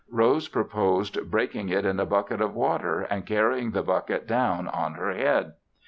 [0.09, 4.95] Rose proposed breaking it in a bucket of water and carrying the bucket down on
[4.95, 5.53] her head.